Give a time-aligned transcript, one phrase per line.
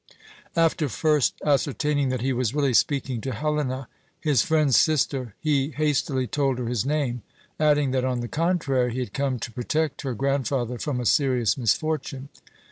[0.55, 3.87] After first ascertaining that he was really speaking to Helena,
[4.19, 7.21] his friend's sister, he hastily told her his name,
[7.59, 11.55] adding that, on the contrary, he had come to protect her grandfather from a serious
[11.55, 12.29] misfortune.